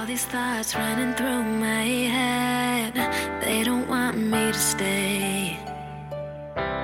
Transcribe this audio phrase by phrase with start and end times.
[0.00, 2.94] All these thoughts running through my head,
[3.42, 5.58] they don't want me to stay.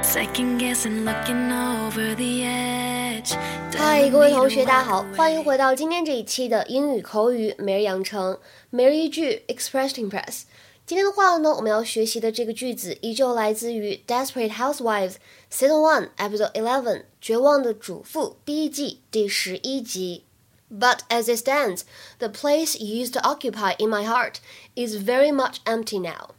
[0.02, 3.34] Second guessing, looking over the edge.
[3.74, 8.38] 嗨，各位同学，大家好，欢迎回到今天这一期的英语口语每日养成，
[8.68, 10.42] 每日一句 Express Impress。
[10.84, 15.12] 今天的话呢，我们要学习的这个句子依旧来自于《Desperate Housewives》
[15.50, 20.24] Season One Episode Eleven《绝望的主妇》第一季第十一集。
[20.69, 21.83] But as it stands,
[22.19, 24.39] the place you used to occupy in my heart
[24.75, 26.29] is very much empty now.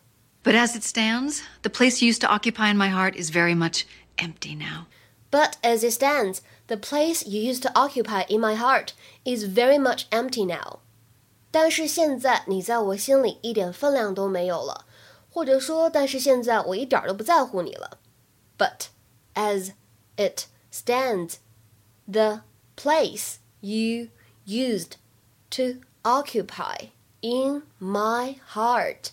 [0.43, 3.55] But as it stands, the place you used to occupy in my heart is very
[3.55, 3.87] much
[4.17, 4.87] empty now.
[5.31, 9.79] But as it stands, the place you used to occupy in my heart is very
[9.79, 10.81] much empty now.
[11.51, 14.87] 但是现在你在我心里一点分量都没有了，
[15.31, 17.99] 或者说，但是现在我一点都不在乎你了。
[18.57, 18.87] But
[19.35, 19.73] as
[20.17, 21.37] it stands,
[22.11, 22.41] the
[22.75, 24.09] place you
[24.47, 24.97] used
[25.51, 26.89] to occupy
[27.21, 29.13] in my heart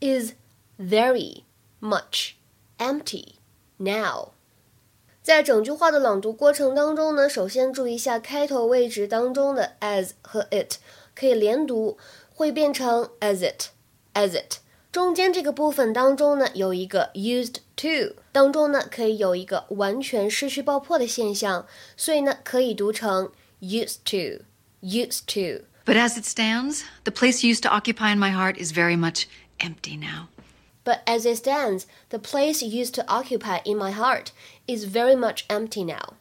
[0.00, 0.32] is
[0.78, 1.44] very
[1.80, 2.34] much
[2.78, 3.34] empty
[3.78, 4.32] now.
[5.22, 10.78] 在整句话的朗读过程当中呢，首先注意一下开头位置当中的 as 和 it
[11.14, 11.96] 可以连读，
[12.34, 13.68] 会变成 as it
[14.14, 14.56] as it。
[14.90, 24.44] 中间这个部分当中呢，有一个 used to 当中呢，可以有一个完全失去爆破的现象，所以呢，可以读成 used to
[24.87, 28.71] Used to。But as it stands, the place you used to occupy in my heart is
[28.71, 29.27] very much
[29.59, 30.29] empty now.
[30.83, 34.31] But as it stands, the place you used to occupy in my heart
[34.67, 36.13] is very much empty now.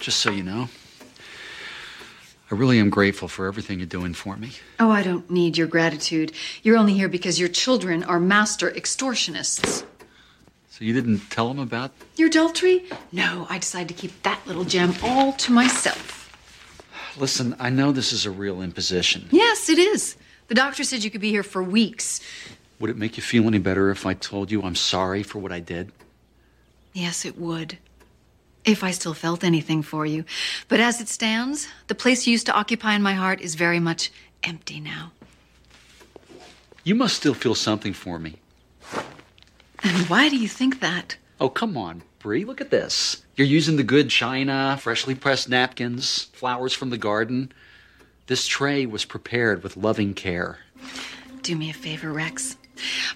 [0.00, 0.68] Just so you know,
[2.50, 4.50] I really am grateful for everything you're doing for me.
[4.78, 6.32] Oh, I don't need your gratitude.
[6.62, 9.84] You're only here because your children are master extortionists.
[10.76, 11.92] So you didn't tell him about?
[12.16, 12.84] Your adultery?
[13.12, 16.32] No, I decided to keep that little gem all to myself.
[17.16, 19.28] Listen, I know this is a real imposition.
[19.30, 20.16] Yes, it is.
[20.48, 22.20] The doctor said you could be here for weeks.
[22.80, 25.52] Would it make you feel any better if I told you I'm sorry for what
[25.52, 25.92] I did?
[26.92, 27.78] Yes, it would.
[28.64, 30.24] If I still felt anything for you.
[30.66, 33.78] But as it stands, the place you used to occupy in my heart is very
[33.78, 34.10] much
[34.42, 35.12] empty now.
[36.82, 38.40] You must still feel something for me.
[39.83, 41.17] And why do you think that?
[41.39, 42.43] Oh, come on, Bree.
[42.43, 43.23] Look at this.
[43.35, 47.51] You're using the good china, freshly pressed napkins, flowers from the garden.
[48.27, 50.57] This tray was prepared with loving care.
[51.41, 52.57] Do me a favor, Rex.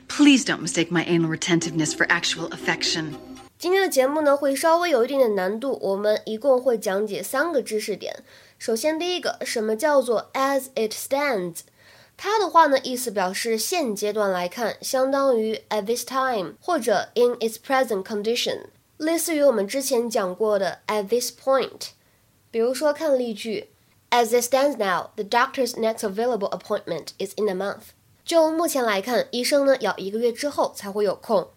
[0.08, 3.16] Please don't mistake my anal retentiveness for actual affection.
[3.60, 8.24] 今天的节目呢会稍微有一点点难度，我们一共会讲解三个知识点。
[8.58, 11.60] 首先，第一个，什么叫做 as it stands？
[12.18, 18.68] 它的话呢，意思表示现阶段来看，相当于 at this time 或者 in its present condition，
[18.98, 21.90] 类似于我们之前讲过的 at this point。
[22.52, 23.70] 比如说看例句，
[24.12, 27.94] As it stands now, the doctor's next available appointment is in a month。
[28.24, 31.50] 就目前来看，医生呢要一个月之后才会有空。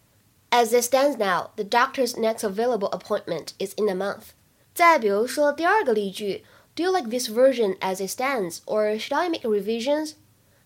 [0.51, 4.31] As it stands now, the doctor's next available appointment is in a month.
[4.75, 6.45] 再比如说第二个例句，
[6.75, 10.13] Do you like this version as it stands, or should I make revisions？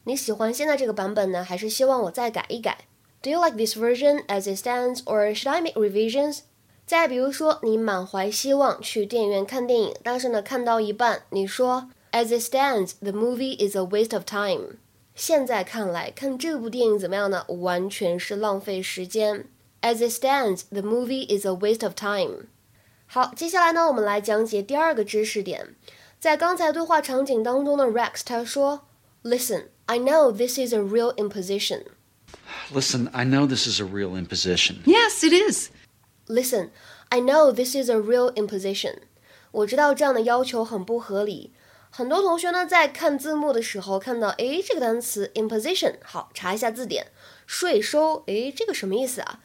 [0.08, 2.78] 你喜欢现在这个版本呢，还是希望我再改一改
[3.24, 6.42] ？Do you like this version as it stands, or should I make revisions？
[6.86, 14.78] 再比如说，你满怀希望去电影院看电影，但是呢，看到一半，你说，As it stands, the movie is a waste of time。
[15.16, 17.44] 现在看来，看这部电影怎么样呢？
[17.48, 19.48] 完全是浪费时间。
[19.82, 22.46] As it stands, the movie is a waste of time。
[23.08, 25.76] 好，接下来呢，我们来讲解第二个知识点。
[26.20, 28.82] 在刚才对话场景当中的 Rex 他说
[29.24, 31.84] ：“Listen, I know this is a real imposition.
[32.74, 34.78] Listen, I know this is a real imposition.
[34.86, 35.70] Yes, it is.
[36.28, 36.72] Listen,
[37.10, 38.96] I know this is a real imposition.
[39.52, 41.54] 我知道这样的要求很不合理。
[41.92, 47.12] 很多同学呢在看字幕的时候看到，诶，这个单词 imposition，好，查一下字典，
[47.46, 49.40] 税收，诶，这个什么意思啊？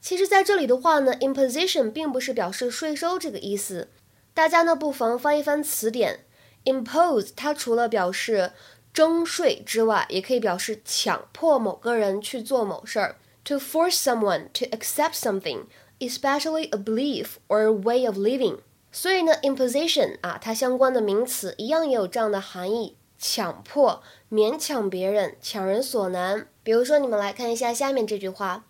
[0.00, 3.88] 其实，在这里的话呢，imposition 并不是表示税收这个意思。
[4.34, 6.26] 大家呢不妨翻一翻词典
[6.64, 8.52] ，impose 它除了表示
[8.93, 13.15] 征税之外，也可以表示强迫某个人去做某事儿。
[13.45, 15.65] To force someone to accept something,
[15.99, 18.59] especially a belief or a way of living。
[18.91, 26.47] 所以呢，imposition 啊，它相关的名词一样也有这样的含义：强迫、勉强别人、强人所难。
[26.63, 28.65] 比如说，你们来看一下下面这句话。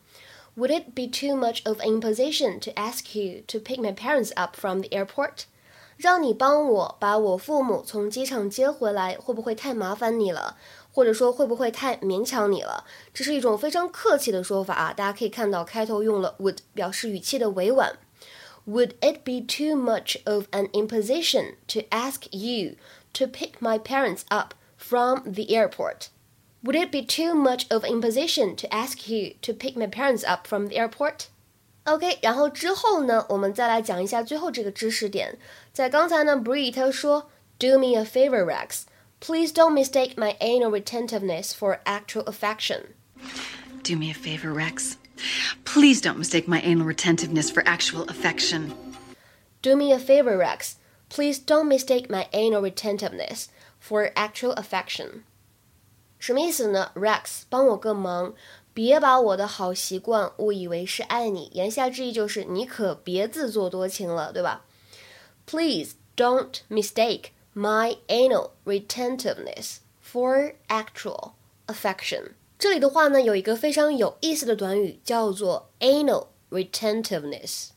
[0.57, 4.31] Would it be too much of an imposition to ask you to pick my parents
[4.35, 5.45] up from the airport？
[5.96, 10.56] 让你帮我把我父母从机场接回来，会不会太麻烦你了？
[10.92, 12.84] 或者说会不会太勉强你了？
[13.12, 17.98] 这是一种非常客气的说法啊，大家可以看到开头用了 would 表示语气的委婉。
[18.66, 22.76] Would it be too much of an imposition to ask you
[23.12, 26.08] to pick my parents up from the airport?
[26.62, 30.46] Would it be too much of imposition to ask you to pick my parents up
[30.46, 31.28] from the airport?
[31.85, 35.37] OK，然后之后呢，我们再来讲一下最后这个知识点。
[35.73, 38.83] 在刚才呢，Bree 他说，Do me a favor, Rex.
[39.19, 42.93] Please don't mistake my anal retentiveness for actual affection.
[43.83, 44.95] Do me a favor, Rex.
[45.65, 48.71] Please don't mistake my anal retentiveness for actual affection.
[49.61, 50.75] Do me a favor, Rex.
[51.09, 53.47] Please don't mistake my anal retentiveness
[53.79, 55.23] for actual affection.
[56.17, 56.91] 什么意思呢？
[56.95, 58.33] Rex，帮我个忙，
[58.74, 61.48] 别把我的好习惯误以为是爱你。
[61.54, 64.66] 言下之意就是你可别自作多情了，对吧
[65.46, 71.32] ？Please don't mistake my anal retentiveness for actual
[71.68, 72.32] affection。
[72.58, 77.68] 这里的话呢，有一个非常有意思的短语，叫做 anal retentiveness。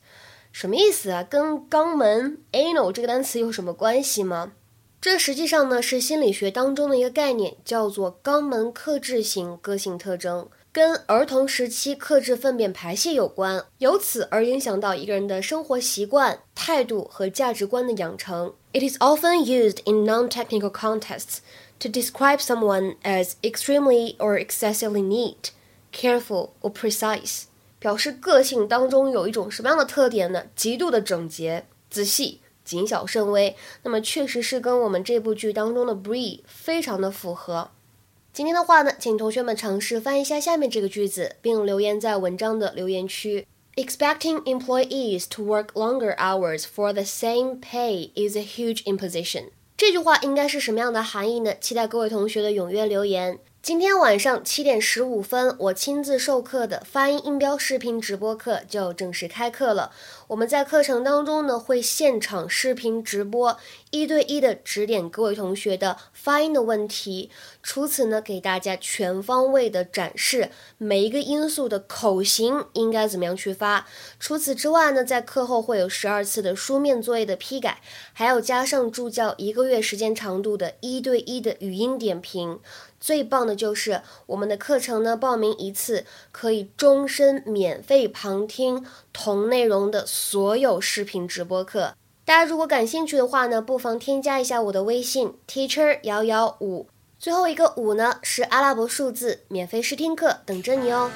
[0.50, 1.22] 什么意思啊？
[1.22, 4.52] 跟肛门 anal 这个单词有什么关系吗？
[5.00, 10.48] 这实际上呢是心理学当中的一个概念，叫做肛门克制型个性特征，
[10.78, 18.54] 跟儿童时期克制粪便排泄有关，由此而影响到一个人的生活习惯、态度和价值观的养成。
[18.72, 21.38] It is often used in non-technical contexts
[21.80, 25.50] to describe someone as extremely or excessively neat,
[25.92, 27.46] careful or precise，
[27.80, 30.44] 表示个性当中有一种什么样的特点呢？
[30.54, 32.40] 极度的整洁、仔细。
[32.64, 37.70] 谨小慎微，那么确实是跟我们这部剧当中的 Bree 非常的符合。
[38.32, 43.46] 今天的话呢，请同学们尝试翻译一下下面这个句子，并留言在文章的留言区。
[43.74, 49.50] Expecting employees to work longer hours for the same pay is a huge imposition。
[49.76, 51.54] 这句话应该是什么样的含义呢？
[51.60, 53.38] 期待各位同学的踊跃留言。
[53.60, 59.90] 今天晚上七点十五分，我亲自授课的发音音标视频直播课就正式开课了。
[60.28, 63.58] 我们在课程当中呢，会现场视频直播，
[63.90, 67.30] 一对一的指点各位同学的发音的问题。
[67.62, 73.86] 除此呢，给大家全方位的展示每一个音素的口型应该怎么样去发。
[74.20, 77.82] 除此之外呢，在课后会有十二次的书面作业的批改，
[78.12, 82.60] 还有加上助教一个月时间长度的一对一的语音点评。
[83.00, 91.94] 最棒的就是我们的课程呢，报名一次可以终身免费旁听同内容的所有视频直播课。
[92.24, 101.10] 大家如果感兴趣的话呢，不妨添加一下我的微信 teacher 幺幺五，最后一个五呢是阿拉伯数字，免费试听课等着你哦。